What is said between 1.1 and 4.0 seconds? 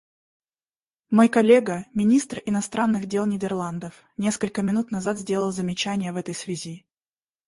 Мой коллега, министр иностранных дел Нидерландов,